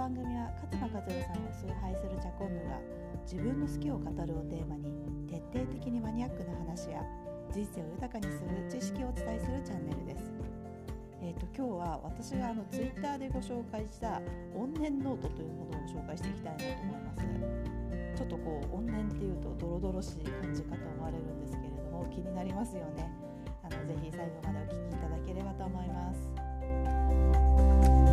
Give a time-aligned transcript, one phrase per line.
[0.00, 2.80] 番組は勝間和代さんを崇拝するチャコンヌが
[3.28, 4.96] 自分の好きを語るをテーマに
[5.28, 7.04] 徹底的にマニアックな話や
[7.52, 10.32] 人生を豊かにする知識をお伝えするチャンネルです。
[11.20, 14.22] えーと、今日は私があのツイッターでご紹介した
[14.56, 17.12] 怨念ノートというものを紹介していきたいなと思いま
[18.16, 18.16] す。
[18.16, 23.12] ちょっとこう怨念っていうとドロドロしい感じかと思われるんですけれども気になりますよね。
[23.62, 26.14] あのぜひ最後までお聞きいただければと思いま
[28.06, 28.09] す。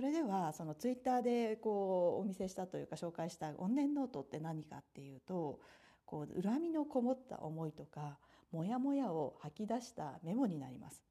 [0.00, 5.60] それではそのツイッターでこうお見せしたというか紹介した怨念ノートって何かっていうと
[6.06, 8.16] こう恨みのこもった思いとか
[8.50, 11.04] モヤモヤを吐き出したメモになります。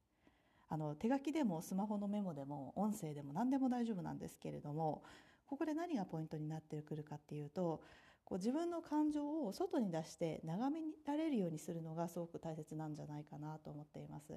[0.70, 5.04] あの手書きでもスマホのメモでも音声でも何でも大丈夫なんですけれども
[5.46, 7.84] ここで何がポイントになってくるかっていうと
[8.26, 14.34] こう自分の感情を外に出して眺められるようにするのがすごく大切なんじゃないかなと思っています。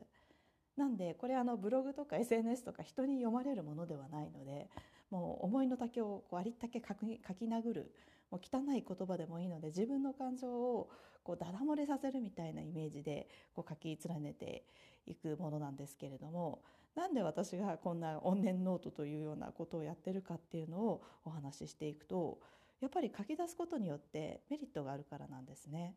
[0.77, 4.69] なんでこれあのブログとか SNS とか人に読まれるものではないので
[5.11, 7.93] もう思いの丈をこうありったけ書き書き殴る
[8.31, 10.89] もう汚い言葉でもいいので自分の感情を
[11.23, 14.65] こうダダ漏れさせるみたいなイメージでこう書き連ねて
[15.07, 16.63] いくものなんですけれども
[16.95, 22.39] なんで私がこんな怨念ノートというようなことをやってるかっていうのをお話ししていくと
[22.81, 25.95] やっぱり書き出すことによってメリットがあるからなんですね。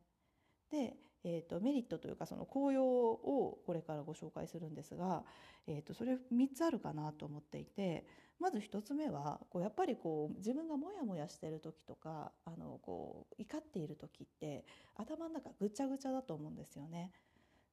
[0.72, 5.24] で、えーと、メリットというかその効用をこれからご紹介するんですが、
[5.68, 6.18] えーと、それ3
[6.56, 8.06] つあるかなと思っていて
[8.40, 17.12] まず1つ目はこうやっぱりこう自分がモヤモヤしてる時とかあのこう怒っている時って頭の中ぐちゃぐちゃだと思うんですよね。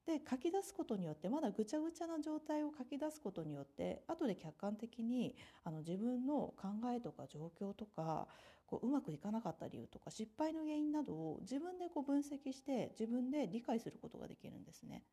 [0.07, 8.27] で書き出すことによってまだぐちゃぐちゃな状態を書き出すことによって後で客観的にあの自分の考えとか状況とか
[8.67, 15.05] こううまくいかなかった理由とか失敗の原因などを自分でこう分析して自分で理解することができるんですね。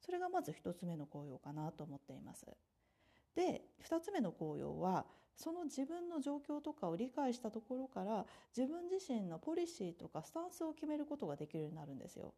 [0.00, 2.46] それがまず1つ目の効用かなと思っています。
[3.34, 8.26] で2つ目の効用はその自分の状況とかを理解したところから
[8.56, 12.32] 自分自身のポリシーとかスタンスを決めることができるようになるんですよ。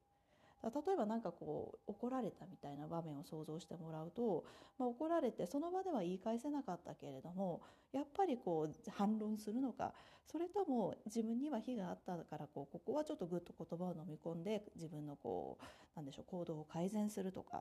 [0.62, 4.44] 例えば何かこう怒られたみたいな場面を想像してもらうと、
[4.78, 9.94] まあ、怒られてその場では言い返せなかったけれどもやっぱりこう反論するのか
[10.30, 15.64] それとも自分には非があったからこうここはちょっとぐっと言葉を飲み込んで自分のこう
[15.96, 17.58] なんでしょう行動を改善するとか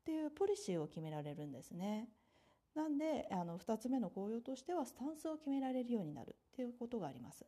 [0.00, 2.08] っていうポリシーを決められるんですね。
[2.74, 7.44] なんであの2つ目の効用としてはスタンスを決められるようになるっていうことがあります。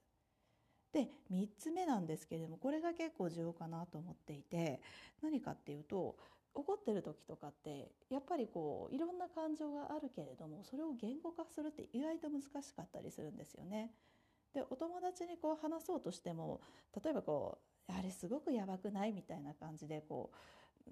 [0.92, 4.80] で3つ目なんですけれどもこれが結構重要かなと思っていて
[5.22, 6.16] 何かっていうと
[6.54, 13.90] 怒ってる時とかってやっぱりこういろんな感情があるけれどもそれを言語化するって意外と難しかったりするんですよね。
[14.54, 16.60] でお友達にこう話そうとしても
[17.02, 20.30] 例えばこうあれすごくやばくないみたいな感じでこ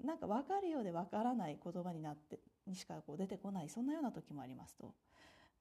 [0.03, 4.95] うなんか分かるようで分からない言葉になってにしかこう出てこないそんなような時もありますと。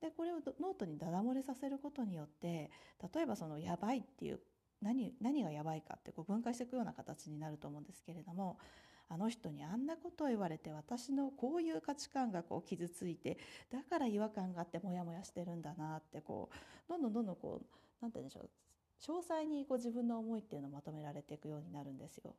[0.01, 2.71] でこれをノートにダダ漏れさせることによって
[3.13, 4.39] 例えばその「やばい」っていう
[4.81, 8.57] 何何がやばいかってこう分解していくような形になると思うんですけれども
[9.09, 13.37] あの人にあんなことを言われて私のこういう価値観がこう傷ついて
[13.71, 16.49] だから違和感があってモヤモヤしてるんだなってこ
[16.87, 17.65] うどんどんどんどんこう
[18.01, 18.49] 何て言うんでしょう
[18.99, 22.35] 詳細にこう自分の思いっていうのをまとめられていくようになるんですよ。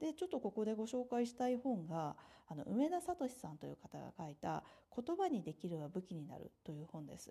[0.00, 2.16] でちょっとここでご紹介したい本が
[2.48, 4.64] あの梅田聡さんという方が書いた
[4.96, 7.30] 「言葉にできるは武器になる」という本です。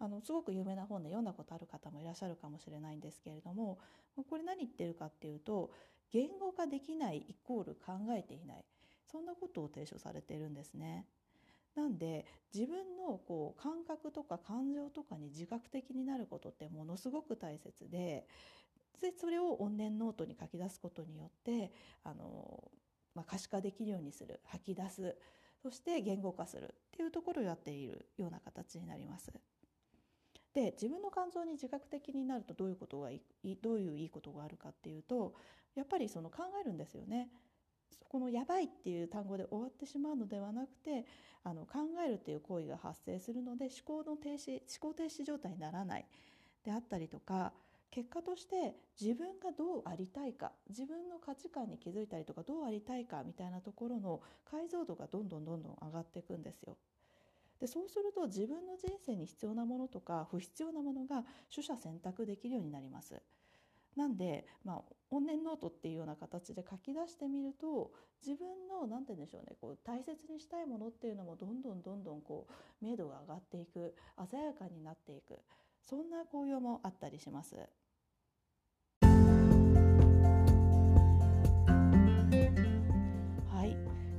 [0.00, 3.78] あのすごく有名な本で読んだことある方もいらっしゃるかもしれないんですけれども
[4.30, 5.72] これ何言ってるかっていうと
[6.12, 8.64] 言語化できないイコール考えていない
[9.10, 11.06] そんなことを提唱されているんですね。
[11.74, 18.26] なんで自分のこう感覚とか感情とかに自覚的になることってものすごく大切で
[19.00, 21.72] でそれを怨念ノートに書き出すことによって
[22.04, 22.70] あの、
[23.14, 25.16] まあ、可視化できるようにする吐き出す
[25.62, 29.32] そして言語化するっていうところをやっているような形になります。
[30.54, 33.20] で自分の感情に自覚的になるとどういうことがい
[33.62, 35.34] どういういいことがあるかっていうと
[35.74, 37.28] やっぱりその考えるんですよね。
[38.08, 41.04] この「やばい」っていう単語で終わってしまうのではなくて
[41.44, 46.06] あの考えるっていう行為が発生するので思考の停止思考停止状態にならない
[46.64, 47.52] であったりとか
[47.90, 54.20] 結果として自分がどうありたいか自分の価値観に気づいたりとかどうありたいかみたいなところの
[54.50, 56.76] 解像度がどんどんどんどん上がっていくんですよ。
[57.60, 63.20] でそうすると自分の人生に必要なものとか不必要なものが取捨選択できるようになります。
[63.96, 67.90] なんで、まあ、怨念ノートっていうような形で書き出してみると
[68.24, 73.96] 自分の何て言うんでしょうねこう大切にしたいものっていうのもどんどんどんどんこう明度が上がっていく
[74.30, 75.40] 鮮やかになっていく
[75.82, 77.56] そんな効用もあったりします。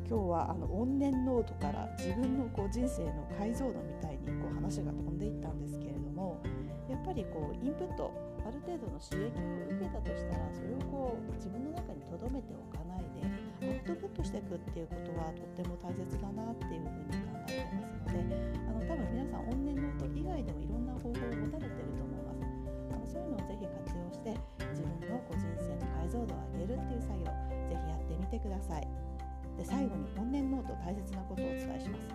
[0.10, 6.42] 今日はあの怨念ノートから自分のこう人生の解像度みたいにこう話が飛んでいったんですけれども
[6.90, 8.10] やっぱりこうインプット
[8.42, 18.34] ある程度の刺激を受けたとしたらそれをこう自分の中に留めておかないでアウトプットしていくっていうことはとっても大切だなっていうふうに考えてますので
[18.66, 22.50] あの多分皆さん怨念ノート以外でもいろんな方法を持たれてると思います。
[22.90, 24.34] あのそういうのをぜひ活用して
[24.74, 27.30] 自分のこう人生の解像度を上げるっていう作業
[27.70, 29.09] ぜひやってみてください。
[29.60, 32.08] で最後に怨念ノート大切なことをお伝えします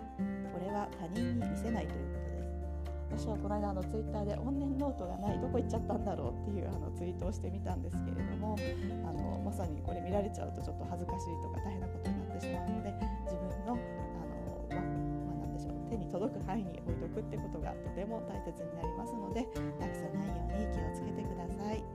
[0.49, 8.57] これは他人に見せないということです私はこの間あのツイッターで怨念ノートがないどこ行っちゃったんだろうっていうあのツイートをしてみたんですけれども
[9.05, 12.89] あのまさにこれ見られちゃうとちょっと恥ずかしいとか大変なことになってしまうので
[13.29, 19.45] 自分のあの、ままあ、でしょう手に届く範囲に置いとくってことがとても大切になりますので
[19.77, 21.85] なくさないように気をつけてください。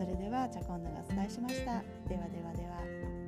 [0.00, 1.84] それではチャコンヌがお伝えしました。
[2.08, 3.27] ではではでは。